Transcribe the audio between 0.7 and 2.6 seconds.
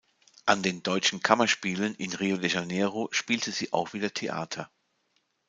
Deutschen Kammerspielen in Rio de